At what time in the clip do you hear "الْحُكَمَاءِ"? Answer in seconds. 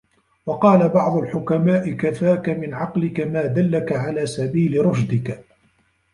1.17-1.89